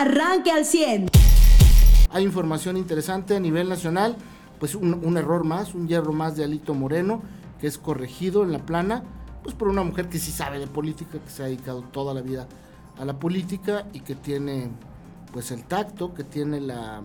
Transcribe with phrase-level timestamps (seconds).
[0.00, 1.08] arranque al 100.
[2.10, 4.16] Hay información interesante a nivel nacional,
[4.58, 7.22] pues un, error más, un hierro más de Alito Moreno,
[7.60, 9.02] que es corregido en la plana,
[9.42, 12.20] pues por una mujer que sí sabe de política, que se ha dedicado toda la
[12.20, 12.46] vida
[12.98, 14.70] a la política y que tiene
[15.32, 17.02] pues el tacto, que tiene la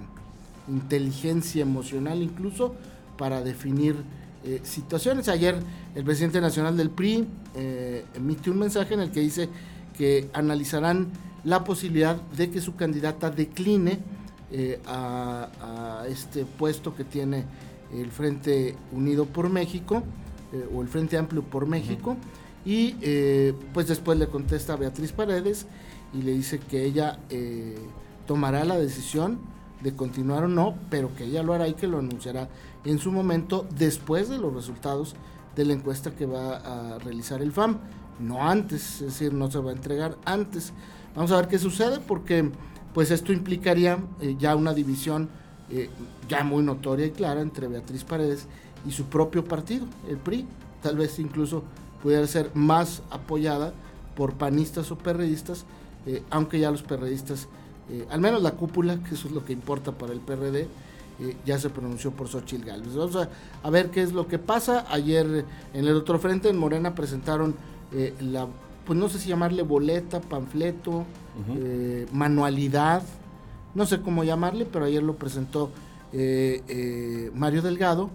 [0.68, 2.76] inteligencia emocional incluso
[3.18, 3.96] para definir
[4.44, 5.28] eh, situaciones.
[5.28, 5.56] Ayer
[5.96, 9.50] el presidente nacional del PRI eh, emitió un mensaje en el que dice
[9.98, 11.10] que analizarán
[11.44, 14.00] la posibilidad de que su candidata decline
[14.52, 17.46] eh, a, este puesto que tiene
[17.94, 20.04] el Frente Unido por México
[20.76, 22.18] o el Frente Amplio por México.
[22.66, 22.96] Y
[23.74, 25.66] pues después le contesta a Beatriz Paredes
[26.14, 27.20] y le dice que ella
[28.28, 29.40] tomará la decisión
[29.82, 32.50] de continuar o no, pero que ella lo hará y que lo anunciará
[32.86, 35.16] en su momento después de los resultados
[35.56, 37.80] de la encuesta que va a realizar el FAM,
[38.20, 40.74] no antes, es decir, no se va a entregar antes.
[41.16, 42.50] Vamos a ver qué sucede porque
[42.94, 45.30] pues esto implicaría eh, ya una división
[45.70, 45.90] eh,
[46.28, 48.48] ya muy notoria y clara entre Beatriz Paredes
[48.86, 50.46] y su propio partido, el PRI,
[50.82, 51.64] tal vez incluso
[52.02, 53.74] pudiera ser más apoyada
[54.16, 55.66] por panistas o perredistas,
[56.06, 57.48] eh, aunque ya los perredistas,
[58.10, 60.68] al menos la cúpula, que eso es lo que importa para el PRD,
[61.46, 62.96] ya se pronunció por Xochitl Gálvez.
[62.96, 63.18] Vamos
[63.64, 64.86] a, ver qué es lo que pasa.
[64.90, 67.54] Ayer en el otro frente, en Morena, presentaron
[68.22, 68.48] la,
[68.86, 71.06] pues no sé si llamarle boleta, panfleto,
[71.56, 73.04] eh, manualidad,
[73.74, 75.72] no sé cómo llamarle, pero ayer lo presentó
[77.34, 78.10] Mario Delgado,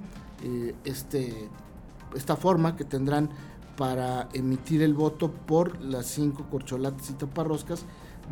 [0.84, 1.48] este,
[2.14, 3.30] esta forma que tendrán
[3.76, 7.84] para emitir el voto por las cinco corcholatas y taparroscas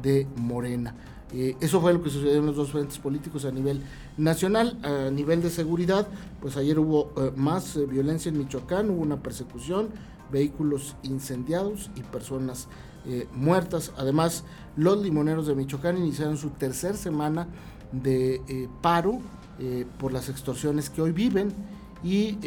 [0.02, 0.94] de Morena.
[1.32, 3.82] Eh, eso fue lo que sucedió en los dos frentes políticos a nivel
[4.16, 4.78] nacional.
[4.82, 6.06] A nivel de seguridad,
[6.40, 9.88] pues ayer hubo eh, más eh, violencia en Michoacán, hubo una persecución,
[10.34, 12.68] vehículos incendiados y personas
[13.34, 13.92] muertas.
[13.96, 14.44] Además,
[14.76, 17.46] los limoneros de Michoacán iniciaron su tercera semana
[17.92, 19.20] de paro
[19.98, 21.52] por las extorsiones que hoy viven
[22.04, 22.38] y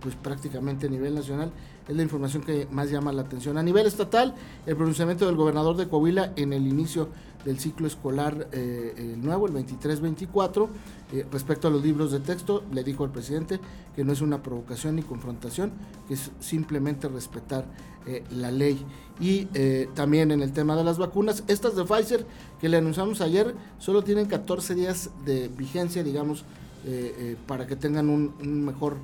[0.00, 1.52] pues prácticamente a nivel nacional
[1.88, 3.58] es la información que más llama la atención.
[3.58, 4.34] A nivel estatal,
[4.66, 7.08] el pronunciamiento del gobernador de Coahuila en el inicio
[7.44, 10.68] del ciclo escolar eh, nuevo, el 23-24,
[11.12, 13.60] eh, respecto a los libros de texto, le dijo al presidente
[13.94, 15.72] que no es una provocación ni confrontación,
[16.08, 17.66] que es simplemente respetar
[18.06, 18.84] eh, la ley.
[19.20, 19.44] Y
[19.94, 22.26] también en el tema de las vacunas, estas de Pfizer
[22.60, 26.44] que le anunciamos ayer, solo tienen 14 días de vigencia, digamos,
[27.46, 28.96] para que tengan un, mejor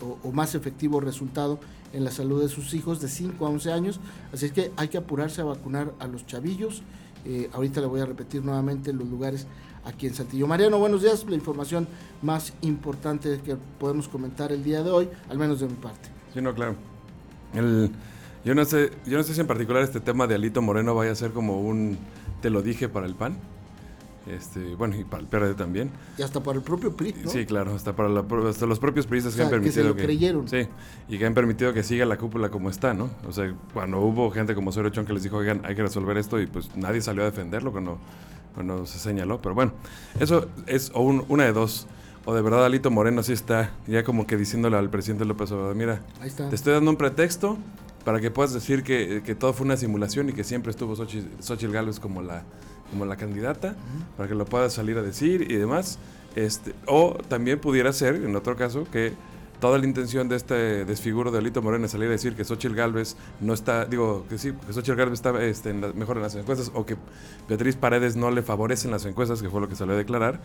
[0.00, 1.58] o, o, más efectivo resultado
[1.92, 4.00] en la salud de sus hijos de 5 a 11 años.
[4.32, 6.82] Así es que hay que apurarse a vacunar a los chavillos.
[7.24, 9.46] Eh, ahorita le voy a repetir nuevamente los lugares
[9.84, 10.46] aquí en Saltillo.
[10.46, 11.24] Mariano, buenos días.
[11.28, 11.88] La información
[12.22, 16.08] más importante que podemos comentar el día de hoy, al menos de mi parte.
[16.32, 16.76] Sí, no, claro.
[18.44, 21.12] yo, no sé, yo no sé si en particular este tema de Alito Moreno vaya
[21.12, 21.98] a ser como un
[22.42, 23.38] te lo dije para el PAN.
[24.26, 25.90] Este, bueno, y para el PRD también.
[26.18, 27.30] Y hasta para el propio PRI, ¿no?
[27.30, 30.48] Sí, claro, hasta para los propios PRIistas que han permitido que, se lo creyeron.
[30.48, 30.66] Sí,
[31.08, 33.08] y que han permitido que siga la cúpula como está, ¿no?
[33.26, 36.16] O sea, cuando hubo gente como Osorio Chong que les dijo, oigan, hay que resolver
[36.16, 37.98] esto y pues nadie salió a defenderlo cuando,
[38.54, 39.40] cuando se señaló.
[39.40, 39.72] Pero bueno,
[40.18, 41.86] eso es una de dos.
[42.24, 45.76] O de verdad Alito Moreno sí está ya como que diciéndole al presidente López Obrador,
[45.76, 46.02] mira,
[46.50, 47.56] te estoy dando un pretexto
[48.04, 51.40] para que puedas decir que, que todo fue una simulación y que siempre estuvo Xochitl,
[51.40, 52.42] Xochitl Gálvez como la
[52.90, 53.74] como la candidata,
[54.16, 55.98] para que lo pueda salir a decir y demás.
[56.34, 59.14] Este, o también pudiera ser, en otro caso, que
[59.60, 62.74] toda la intención de este desfiguro de Alito Moreno es salir a decir que Xochitl
[62.74, 66.70] Galvez no está, digo, que sí, que Xochitl Galvez está este, mejor en las encuestas
[66.74, 66.96] o que
[67.48, 70.40] Beatriz Paredes no le favorecen las encuestas, que fue lo que salió a declarar,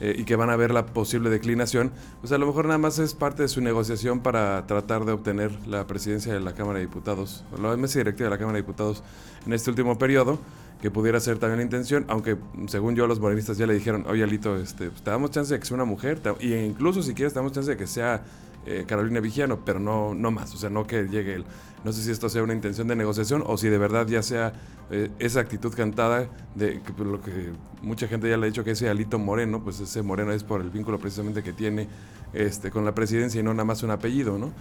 [0.00, 1.92] eh, y que van a ver la posible declinación.
[2.20, 5.52] Pues a lo mejor nada más es parte de su negociación para tratar de obtener
[5.66, 8.62] la presidencia de la Cámara de Diputados, o la mesa directiva de la Cámara de
[8.62, 9.02] Diputados
[9.46, 10.40] en este último periodo
[10.80, 14.22] que pudiera ser también la intención, aunque según yo los morenistas ya le dijeron, oye
[14.22, 17.32] Alito, este, pues, te damos chance de que sea una mujer, y incluso si quieres
[17.32, 18.22] te damos chance de que sea
[18.66, 21.44] eh, Carolina Vigiano, pero no, no más, o sea, no que llegue él.
[21.84, 24.52] No sé si esto sea una intención de negociación o si de verdad ya sea
[24.90, 26.26] eh, esa actitud cantada
[26.56, 29.62] de que, pues, lo que mucha gente ya le ha dicho que ese Alito Moreno,
[29.62, 31.86] pues ese Moreno es por el vínculo precisamente que tiene
[32.32, 34.52] este, con la presidencia y no nada más un apellido, ¿no?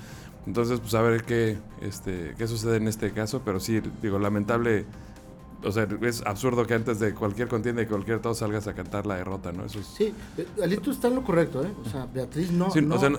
[0.45, 4.85] Entonces, pues a ver qué, este, qué sucede en este caso, pero sí, digo, lamentable
[5.63, 9.05] o sea, es absurdo que antes de cualquier contienda y cualquier todo salgas a cantar
[9.05, 9.65] la derrota, ¿no?
[9.65, 11.71] Eso Sí, eh, Alito está en lo correcto, ¿eh?
[11.85, 12.69] O sea, Beatriz no,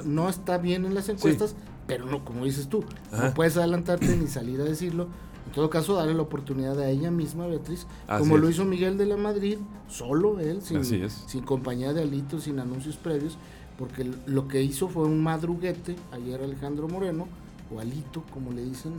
[0.04, 1.56] no, está bien en las encuestas,
[1.86, 5.08] pero no, como dices tú, no puedes adelantarte ni salir a decirlo.
[5.46, 7.86] En todo caso, darle la oportunidad a ella misma, Beatriz,
[8.18, 12.58] como lo hizo Miguel de la Madrid, solo él, sin, sin compañía de Alito, sin
[12.58, 13.38] anuncios previos,
[13.78, 17.28] porque lo que hizo fue un madruguete ayer Alejandro Moreno,
[17.74, 18.92] o Alito, como le dicen,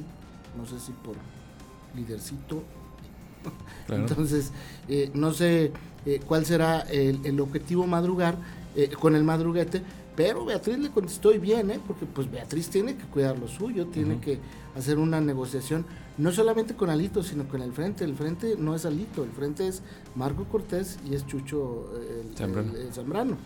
[0.57, 1.15] no sé si por
[1.95, 2.63] lidercito
[3.89, 4.51] Entonces,
[4.89, 5.71] eh, no sé
[6.05, 8.37] eh, cuál será el, objetivo madrugar
[8.75, 9.81] eh, con el madruguete,
[10.15, 11.79] pero Beatriz le contestó bien, ¿eh?
[11.85, 14.39] porque pues Beatriz tiene que cuidar lo suyo, tiene que
[14.75, 15.85] hacer una negociación,
[16.17, 18.03] no solamente con Alito, sino con el frente.
[18.03, 19.83] El frente no es Alito, el frente es
[20.15, 22.35] Marco Cortés y es Chucho el,
[22.93, 23.37] Zambrano.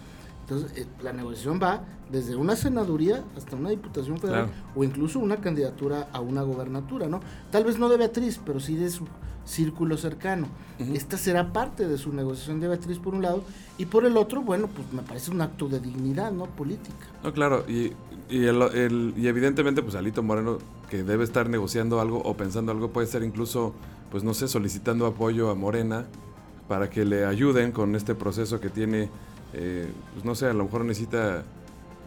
[0.42, 5.38] Entonces, eh, la negociación va desde una senaduría hasta una diputación federal o incluso una
[5.38, 7.22] candidatura a una gobernatura, ¿no?
[7.52, 9.06] Tal vez no de Beatriz, pero sí de su
[9.46, 10.48] círculo cercano.
[10.80, 13.44] Esta será parte de su negociación de Beatriz por un lado
[13.78, 16.46] y por el otro, bueno, pues me parece un acto de dignidad, ¿no?
[16.46, 17.06] Política.
[17.24, 17.94] No, claro, y,
[18.30, 20.58] y, el, y evidentemente, pues Alito Moreno,
[20.90, 23.74] que debe estar negociando algo o pensando algo, puede ser incluso,
[24.10, 26.06] pues no sé, solicitando apoyo a Morena
[26.68, 29.10] para que le ayuden con este proceso que tiene,
[29.54, 31.44] eh, pues no sé, a lo mejor necesita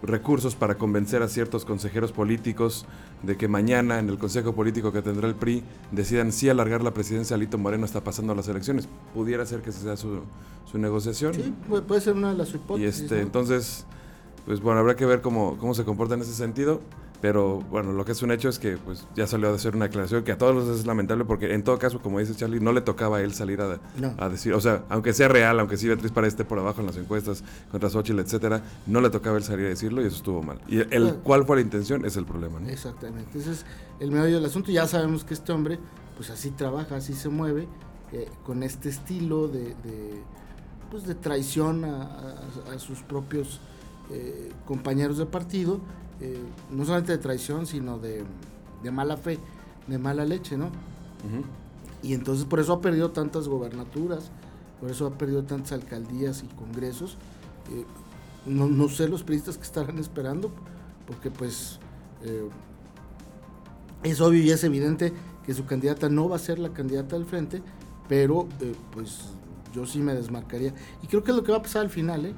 [0.06, 2.86] recursos para convencer a ciertos consejeros políticos
[3.22, 6.92] de que mañana en el consejo político que tendrá el PRI decidan si alargar la
[6.92, 8.88] presidencia Alito Moreno está pasando las elecciones.
[9.14, 10.20] Pudiera ser que sea su,
[10.70, 11.34] su negociación.
[11.34, 11.54] Sí,
[11.86, 13.00] puede ser una de las hipótesis.
[13.00, 13.86] Y este, entonces,
[14.46, 16.80] pues bueno, habrá que ver cómo, cómo se comporta en ese sentido.
[17.20, 19.86] Pero bueno, lo que es un hecho es que pues ya salió a hacer una
[19.86, 22.72] declaración que a todos los es lamentable porque en todo caso, como dice Charlie, no
[22.72, 23.80] le tocaba a él salir a,
[24.18, 26.86] a decir, o sea, aunque sea real, aunque sí Beatriz para esté por abajo en
[26.86, 30.16] las encuestas contra Xochitl, etcétera, no le tocaba a él salir a decirlo y eso
[30.16, 30.60] estuvo mal.
[30.68, 32.68] Y el cuál fue la intención es el problema, ¿no?
[32.68, 33.64] Exactamente, ese es
[34.00, 34.70] el medio del asunto.
[34.70, 35.78] Ya sabemos que este hombre,
[36.16, 37.68] pues así trabaja, así se mueve,
[38.12, 39.74] eh, con este estilo de,
[40.90, 43.60] pues de traición a, sus propios
[44.10, 45.80] eh, compañeros de partido
[46.20, 48.24] eh, no solamente de traición, sino de,
[48.90, 49.38] mala fe,
[49.86, 50.70] de mala leche, ¿no?
[52.02, 54.30] Y entonces por eso ha perdido tantas gobernaturas,
[54.80, 57.16] por eso ha perdido tantas alcaldías y congresos.
[57.70, 57.84] Eh,
[58.46, 60.50] no, sé los periodistas que estarán esperando,
[61.06, 61.78] porque pues
[62.22, 62.48] eh,
[64.02, 65.12] es obvio y es evidente
[65.46, 67.62] que su candidata no va a ser la candidata del frente,
[68.06, 68.46] pero
[68.92, 69.30] pues
[69.74, 70.74] yo sí me desmarcaría.
[71.02, 72.34] Y creo que es lo que va a pasar al final, ¿eh?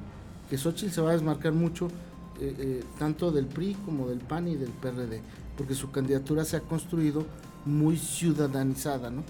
[0.49, 1.88] que Xochitl se va a desmarcar mucho
[2.41, 5.21] eh, eh, tanto del PRI como del PAN y del PRD,
[5.56, 7.25] porque su candidatura se ha construido
[7.67, 9.23] muy ciudadanizada, ¿no?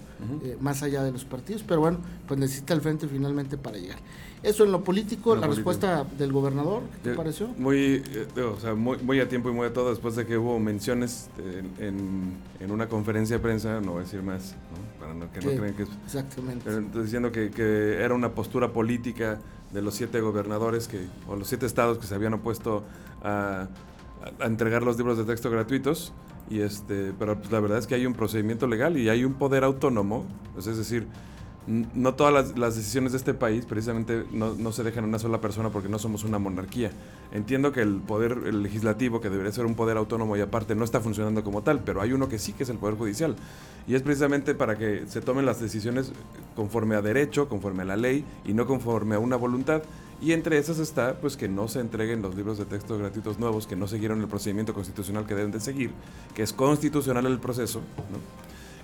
[0.43, 1.97] Eh, más allá de los partidos, pero bueno,
[2.27, 3.97] pues necesita el frente finalmente para llegar.
[4.43, 7.47] Eso en lo político, la respuesta del gobernador, ¿qué te pareció?
[7.57, 8.03] Muy,
[8.37, 11.29] o sea, muy, muy, a tiempo y muy a todo, después de que hubo menciones
[11.79, 14.55] en, en, una conferencia de prensa, no voy a decir más,
[14.99, 15.89] para no, que no crean que es...
[16.05, 16.69] Exactamente.
[17.01, 19.39] diciendo que, que era una postura política
[19.71, 22.83] de los siete gobernadores que, o los siete estados que se habían opuesto
[23.23, 23.67] a,
[24.41, 26.11] entregar los libros de texto gratuitos.
[26.49, 29.33] Y este, pero pues, la verdad es que hay un procedimiento legal y hay un
[29.33, 30.25] poder autónomo,
[30.57, 31.07] es decir,
[31.67, 35.69] no todas las, decisiones de este país precisamente no, se dejan en una sola persona
[35.69, 36.91] porque no somos una monarquía.
[37.33, 41.01] Entiendo que el poder legislativo, que debería ser un poder autónomo y aparte, no está
[41.01, 43.35] funcionando como tal, pero hay uno que sí, que es el poder judicial.
[43.85, 46.13] Y es precisamente para que se tomen las decisiones
[46.55, 49.83] conforme a derecho, conforme a la ley y no conforme a una voluntad.
[50.21, 53.67] Y entre esas está pues que no se entreguen los libros de texto gratuitos nuevos
[53.67, 55.91] que no siguieron el procedimiento constitucional que deben de seguir,
[56.33, 57.81] que es constitucional el proceso.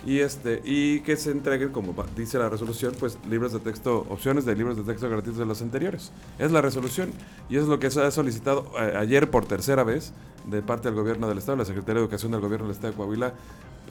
[0.05, 4.45] Y este y que se entreguen como dice la resolución pues libros de texto opciones
[4.45, 6.11] de libros de texto gratuitos de los anteriores.
[6.39, 7.11] Es la resolución.
[7.49, 10.13] Y es lo que se ha solicitado eh, ayer por tercera vez
[10.45, 12.97] de parte del gobierno del estado la secretaria de educación del gobierno del estado de
[12.97, 13.33] Coahuila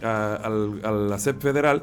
[0.02, 1.82] a, la SEP federal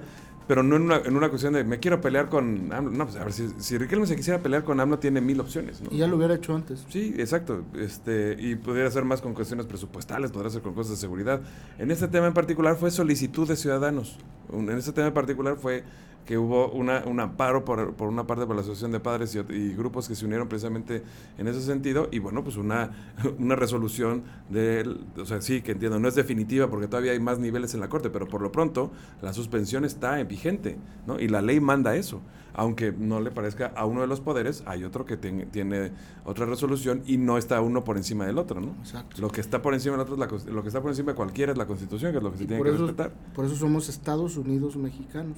[0.50, 2.90] pero no en una, en una cuestión de me quiero pelear con AMLO.
[2.90, 5.80] No, pues a ver, si, si Riquelme se quisiera pelear con AMLO, tiene mil opciones.
[5.80, 5.90] ¿no?
[5.92, 6.84] Y ya lo hubiera hecho antes.
[6.89, 7.65] Sí, exacto.
[7.75, 11.39] Este, y podría ser más con cuestiones presupuestales, podría ser con cosas de seguridad.
[11.77, 14.18] En este tema en particular fue solicitud de ciudadanos.
[14.51, 15.84] En este tema en particular fue
[16.26, 19.74] que hubo una, un amparo por, por una parte por la Asociación de Padres y,
[19.74, 21.04] grupos que se unieron precisamente
[21.38, 22.92] en ese sentido y bueno, pues una,
[23.40, 27.40] una resolución de, o sea, sí, que entiendo, no es definitiva porque todavía hay más
[27.40, 31.20] niveles en la Corte, pero por lo pronto la suspensión está vigente, ¿no?
[31.20, 32.22] Y la ley manda eso
[32.60, 35.94] aunque no le parezca a uno de los poderes, hay otro que tiene
[36.25, 38.75] otra resolución y no está uno por encima del otro, ¿no?
[38.82, 39.22] Exacto.
[39.22, 41.16] Lo que está por encima del otro es la, lo que está por encima de
[41.16, 43.13] cualquiera es la Constitución, que es lo que se tiene que respetar.
[43.34, 45.38] Por eso somos Estados Unidos mexicanos.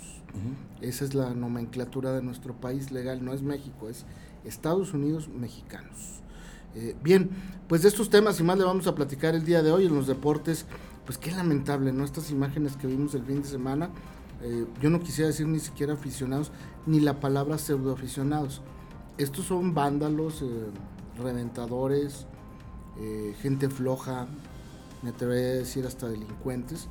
[0.82, 4.08] Esa es la nomenclatura de nuestro país legal, no es México, es
[4.44, 6.22] Estados Unidos mexicanos.
[6.74, 7.30] Eh, bien,
[7.68, 9.94] pues de estos temas y más le vamos a platicar el día de hoy en
[9.94, 10.66] los deportes.
[11.06, 12.04] Pues qué lamentable, ¿no?
[12.04, 13.92] Estas imágenes que vimos el fin de semana
[14.44, 16.52] eh, yo no quisiera decir ni siquiera aficionados,
[16.86, 18.62] ni la palabra pseudoaficionados.
[19.18, 20.48] Estos son vándalos, eh,
[21.18, 22.26] reventadores,
[23.00, 24.28] eh, gente floja,
[25.02, 26.88] me atrevería a decir hasta delincuentes.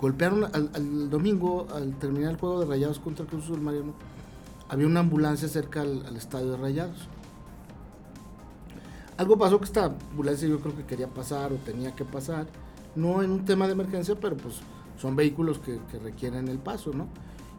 [0.00, 3.92] golpearon al, domingo, al terminar el juego de Rayados contra Cruz Azul Mariano,
[4.68, 7.08] había una ambulancia cerca al estadio de Rayados.
[9.18, 12.46] Algo pasó que esta ambulancia yo creo que quería pasar o tenía que pasar,
[12.94, 14.60] no en un tema de emergencia, pero pues
[14.96, 17.08] son vehículos que, requieren el paso, ¿no?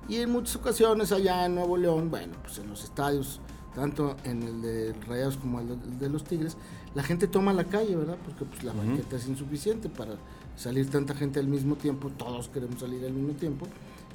[0.09, 3.39] Y en muchas ocasiones allá en Nuevo León, bueno, pues en los estadios,
[3.75, 6.57] tanto en el de Rayados como el de, los Tigres,
[6.95, 8.17] la gente toma la calle, ¿verdad?
[8.25, 10.15] Porque pues la banqueta es insuficiente para
[10.55, 13.67] salir tanta gente al mismo tiempo, todos queremos salir al mismo tiempo,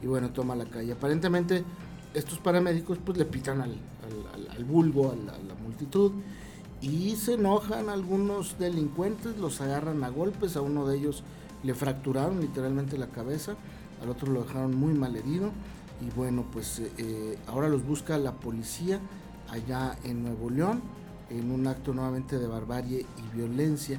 [0.03, 0.93] y bueno, toma la calle.
[0.93, 1.63] Aparentemente
[2.13, 3.77] estos paramédicos pues le pitan al,
[4.57, 6.11] al, vulgo, a la, multitud,
[6.83, 11.23] y se enojan algunos delincuentes, los agarran a golpes, a uno de ellos
[11.63, 13.55] le fracturaron literalmente la cabeza,
[14.03, 15.53] al otro lo dejaron muy mal herido,
[16.01, 19.01] y bueno, pues eh, eh, ahora los busca la policía
[19.51, 20.83] allá en Nuevo León,
[21.31, 23.99] en un acto nuevamente de barbarie y violencia.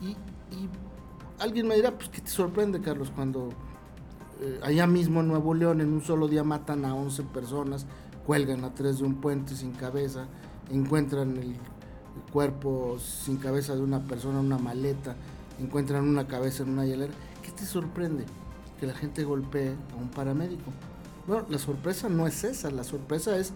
[0.00, 0.16] Y,
[1.38, 3.50] alguien me dirá, pues, ¿qué te sorprende, Carlos, cuando
[4.40, 7.86] eh, allá mismo en Nuevo León en un solo día matan a 11 personas,
[8.26, 10.26] cuelgan a tres de un puente sin cabeza,
[10.70, 11.56] encuentran el
[12.32, 15.16] cuerpo sin cabeza de una persona en una maleta,
[15.58, 17.12] encuentran una cabeza en una hielera?
[17.42, 18.24] ¿Qué te sorprende?
[18.78, 20.72] Que la gente golpee a un paramédico.
[21.26, 23.52] Bueno, la sorpresa no es esa, la sorpresa es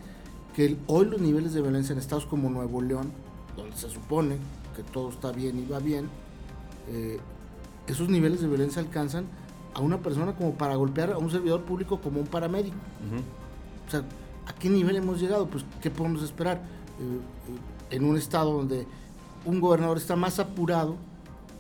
[0.54, 3.12] que hoy los niveles de violencia en estados como Nuevo León,
[3.56, 4.36] donde se supone
[4.74, 6.08] que todo está bien y va bien,
[6.88, 7.18] eh,
[7.86, 9.26] esos niveles de violencia alcanzan
[9.74, 12.76] a una persona como para golpear a un servidor público como un paramédico.
[13.86, 14.02] O sea,
[14.46, 15.46] ¿a qué nivel hemos llegado?
[15.46, 16.56] Pues, ¿qué podemos esperar?
[16.56, 17.20] Eh,
[17.90, 18.86] eh, en un estado donde
[19.44, 20.96] un gobernador está más apurado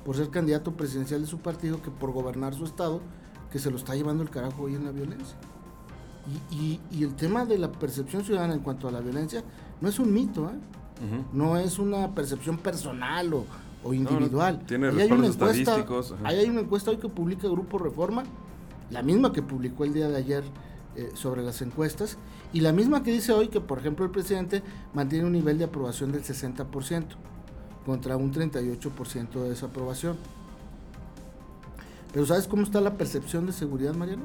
[0.04, 3.00] por ser candidato presidencial de su partido que por gobernar su estado,
[3.52, 5.36] que se lo está llevando el carajo hoy en la violencia.
[6.50, 9.42] Y, y, el tema de la percepción ciudadana en cuanto a la violencia
[9.80, 11.24] no es un mito, ¿eh?
[11.32, 13.46] no es una percepción personal o,
[13.84, 14.60] o individual.
[14.66, 15.86] tiene hay una encuesta,
[16.24, 18.24] Ahí hay una encuesta hoy que publica Grupo Reforma,
[18.90, 20.44] la misma que publicó el día de ayer
[20.96, 22.18] eh, sobre las encuestas,
[22.52, 24.62] y la misma que dice hoy que, por ejemplo, el presidente
[24.94, 27.04] mantiene un nivel de aprobación del 60%
[27.86, 30.16] contra un 38% de desaprobación.
[32.12, 34.24] Pero ¿sabes cómo está la percepción de seguridad, Mariano?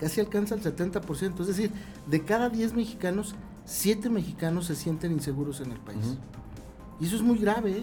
[0.00, 1.70] Casi alcanza el 70%, es decir,
[2.06, 3.34] de cada 10 mexicanos,
[3.66, 6.16] 7 mexicanos se sienten inseguros en el país.
[6.98, 7.72] Y eso es muy grave.
[7.72, 7.82] ¿eh?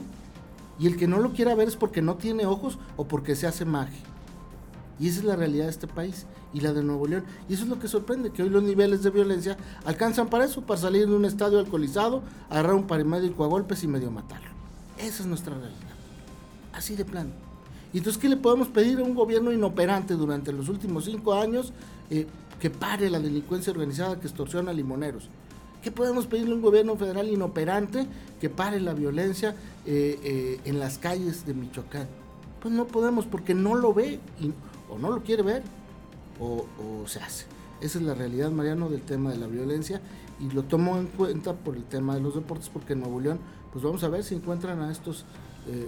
[0.79, 3.45] Y el que no lo quiera ver es porque no tiene ojos o porque se
[3.45, 4.01] hace magia.
[4.99, 7.23] Y esa es la realidad de este país y la de Nuevo León.
[7.47, 9.55] Y eso es lo que sorprende, que hoy los niveles de violencia
[9.85, 13.87] alcanzan para eso, para salir de un estadio alcoholizado, agarrar un paramédico a golpes y
[13.87, 14.49] medio matarlo.
[14.97, 15.77] Esa es nuestra realidad.
[16.73, 17.29] Así de plano.
[17.93, 21.73] Y entonces, ¿qué le podemos pedir a un gobierno inoperante durante los últimos cinco años
[22.09, 22.27] eh,
[22.59, 25.29] que pare la delincuencia organizada que extorsiona a limoneros?
[25.81, 28.07] ¿Qué podemos pedirle a un gobierno federal inoperante
[28.41, 32.07] que pare la violencia eh, eh, en las calles de Michoacán?
[32.61, 34.19] Pues no podemos porque no lo ve
[34.89, 35.63] o no lo quiere ver
[36.39, 36.65] o,
[37.05, 37.45] se hace.
[37.79, 40.01] Esa es la realidad, Mariano, del tema de la violencia
[40.39, 43.39] y lo tomo en cuenta por el tema de los deportes porque en Nuevo León,
[43.71, 45.25] pues vamos a ver si encuentran a estos,
[45.67, 45.87] eh,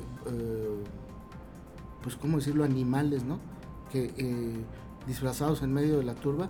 [2.04, 3.40] pues cómo decirlo, animales, ¿no?
[3.92, 4.14] Que
[5.08, 6.50] disfrazados en medio de la turba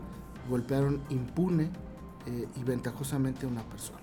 [0.50, 1.70] golpearon impune
[2.26, 4.00] eh, y ventajosamente una persona.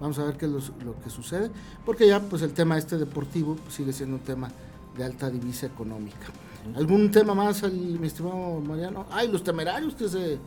[0.00, 1.50] Vamos a ver qué es lo, que sucede,
[1.84, 4.50] porque ya pues el tema este deportivo pues, sigue siendo un tema
[4.96, 6.26] de alta divisa económica.
[6.74, 9.06] ¿Algún tema más, mi estimado Mariano?
[9.10, 10.38] Ay, los temerarios que se,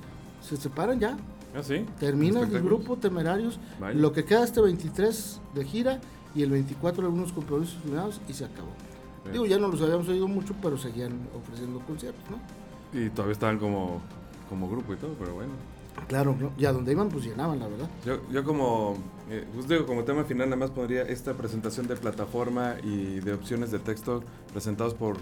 [0.41, 1.17] se separan ya.
[1.55, 1.85] Ah, sí.
[1.99, 3.59] Termina el grupo Temerarios.
[3.95, 6.01] Lo que queda este 23 de gira
[6.35, 8.69] y el 24 algunos compromisos firmados y se acabó.
[9.31, 12.37] Digo, ya no los habíamos oído mucho, pero seguían ofreciendo conciertos, ¿no?
[12.93, 14.01] Y todavía estaban como,
[14.49, 15.51] como grupo y todo, pero bueno.
[16.07, 17.89] Claro, y a donde iban pues llenaban, la verdad.
[18.05, 18.97] Yo, yo como,
[19.29, 23.33] eh, pues digo, como tema final nada más pondría esta presentación de plataforma y de
[23.33, 25.17] opciones de texto presentados por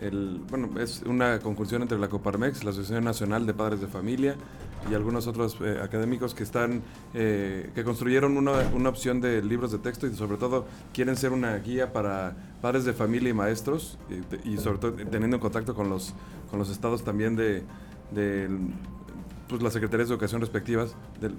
[0.00, 4.36] el, bueno, es una concursión entre la Coparmex, la Asociación Nacional de Padres de Familia
[4.90, 6.82] y algunos otros eh, académicos que están,
[7.14, 11.32] eh, que construyeron una, una, opción de libros de texto y sobre todo quieren ser
[11.32, 13.98] una guía para padres de familia y maestros
[14.44, 16.14] y, sobre todo teniendo en contacto con los,
[16.50, 17.62] con los estados también de,
[18.10, 18.48] de
[19.48, 20.94] pues, las secretarías de educación respectivas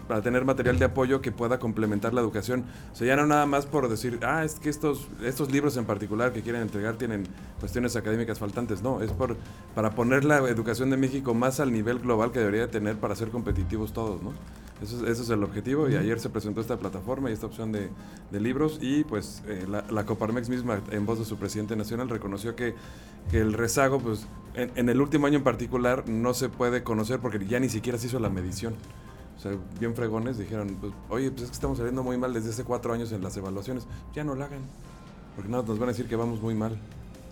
[0.07, 2.65] para tener material de apoyo que pueda complementar la educación.
[2.91, 5.85] O sea, ya no nada más por decir, ah, es que estos, estos libros en
[5.85, 7.27] particular que quieren entregar tienen
[7.59, 8.81] cuestiones académicas faltantes.
[8.81, 9.37] No, es por
[9.73, 13.29] para poner la educación de México más al nivel global que debería tener para ser
[13.29, 14.33] competitivos todos, ¿no?
[14.81, 17.89] Eso, es el objetivo y ayer se presentó esta plataforma y esta opción de,
[18.31, 22.75] libros y pues eh, la, Coparmex misma en voz de su presidente nacional reconoció que,
[23.31, 27.45] que el rezago pues en, el último año en particular no se puede conocer porque
[27.45, 28.73] ya ni siquiera se hizo la medición.
[29.37, 32.49] O sea, bien fregones dijeron, pues, oye, pues es que estamos saliendo muy mal desde
[32.49, 33.85] hace cuatro años en las evaluaciones.
[34.13, 34.61] Ya no la hagan,
[35.35, 36.77] porque no, nos van a decir que vamos muy mal.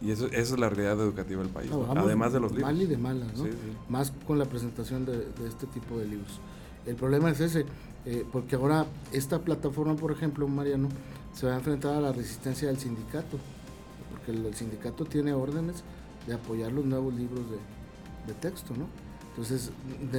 [0.02, 2.74] Y eso, esa es la realidad educativa del país, además de los libros.
[2.74, 3.46] Mal y de malas, ¿no?
[3.88, 6.42] Más con la presentación de, este tipo de libros.
[6.86, 7.66] El problema es ese,
[8.06, 10.90] eh, porque ahora esta plataforma, por ejemplo, Mariano,
[11.34, 13.38] se va a enfrentar a la resistencia del sindicato,
[14.12, 15.84] porque el sindicato tiene órdenes
[16.28, 17.58] de apoyar los nuevos libros de,
[18.42, 18.88] texto, ¿no?
[19.30, 19.72] Entonces,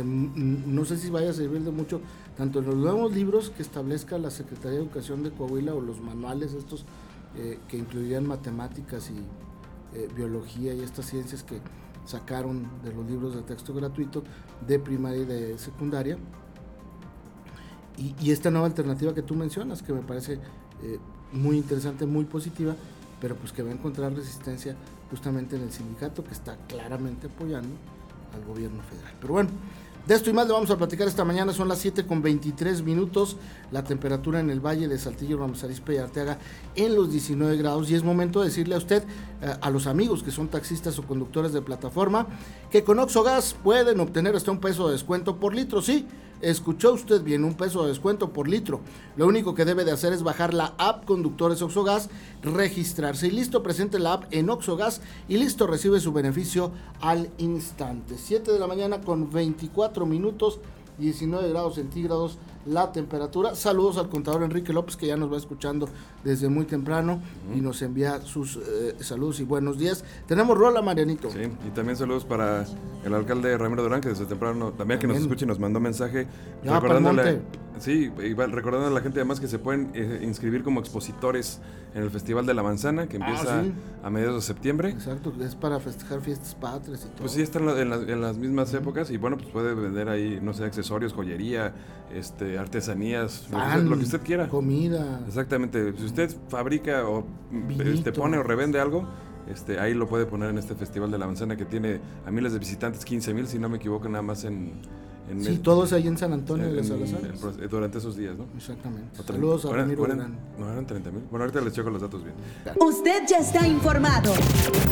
[0.05, 2.01] no sé si vaya a servir de mucho,
[2.37, 6.01] tanto en los nuevos libros que establezca la Secretaría de Educación de Coahuila o los
[6.01, 6.85] manuales estos
[7.37, 11.61] eh, que incluirían matemáticas y eh, biología y estas ciencias que
[12.05, 14.23] sacaron de los libros de texto gratuito
[14.67, 16.19] de primaria y de secundaria.
[17.97, 20.35] Y, esta nueva alternativa que tú mencionas, que me parece
[20.83, 20.99] eh,
[21.33, 22.75] muy interesante, muy positiva,
[23.21, 24.75] pero pues que va a encontrar resistencia
[25.11, 27.75] justamente en el sindicato que está claramente apoyando
[28.35, 29.15] al gobierno federal.
[29.21, 29.51] Pero bueno,
[30.07, 32.83] de esto y más le vamos a platicar esta mañana, son las 7 con 23
[32.83, 33.39] minutos,
[33.73, 36.37] la temperatura en el valle de Saltillo, Ramos Arispe y Arteaga
[36.75, 37.91] en los 19 grados.
[37.91, 39.03] Y es momento de decirle a usted,
[39.41, 42.27] eh, a los amigos que son taxistas o conductores de plataforma,
[42.71, 46.07] que con Oxogas pueden obtener hasta un peso de descuento por litro, sí,
[46.45, 48.81] Escuchó usted bien, un peso de descuento por litro.
[49.17, 52.11] Lo único que debe de hacer es bajar la app Conductores Oxogas,
[52.43, 56.71] registrarse y listo, presente la app en Oxogas y listo, recibe su beneficio
[57.01, 58.19] al instante.
[58.19, 60.61] 7 de la mañana con 24 minutos,
[60.99, 62.37] 19 grados centígrados
[62.67, 63.55] la temperatura.
[63.55, 65.89] Saludos al contador Enrique López que ya nos va escuchando
[66.23, 67.21] desde muy temprano
[67.55, 70.05] y nos envía sus eh, saludos y buenos días.
[70.27, 71.31] Tenemos rola, Marianito.
[71.31, 72.65] Sí, y también saludos para
[73.05, 76.27] el alcalde Ramiro Durán que desde temprano también, que nos escucha y nos mandó mensaje
[76.63, 77.43] recordándole,
[77.79, 81.61] sí, recordando a la gente además que se pueden eh, inscribir como expositores
[81.95, 83.65] en el Festival de la Manzana que ah, empieza
[84.03, 84.91] a mediados de septiembre.
[84.91, 87.19] Exacto, es para festejar fiestas patrias y todo.
[87.19, 90.65] Pues sí, está en, las mismas épocas y bueno, pues puede vender ahí, no sé,
[90.65, 91.75] accesorios, joyería,
[92.13, 94.49] este artesanías, lo, que usted quiera.
[94.49, 95.21] Comida.
[95.27, 95.95] Exactamente.
[95.97, 97.27] Si usted fabrica o
[97.79, 99.07] este, pone o revende algo,
[99.49, 102.53] este, ahí lo puede poner en este Festival de la Manzana que tiene a miles
[102.53, 104.81] de visitantes, 15 mil si no me equivoco, nada más en,
[105.41, 107.21] sí, todos ahí en San Antonio de Salazar.
[107.69, 108.47] durante esos días, ¿no?
[108.57, 109.23] Exactamente.
[109.27, 111.23] Saludos a Ramiro No, eran 30 mil.
[111.31, 112.35] Bueno, ahorita les checo los datos bien.
[112.81, 114.33] Usted ya está informado.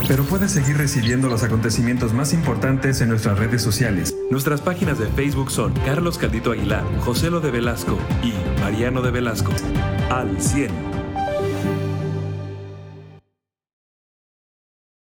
[0.09, 4.17] Pero puede seguir recibiendo los acontecimientos más importantes en nuestras redes sociales.
[4.31, 9.11] Nuestras páginas de Facebook son Carlos Caldito Aguilar, José Lo de Velasco y Mariano de
[9.11, 9.53] Velasco.
[10.11, 10.92] Al 100.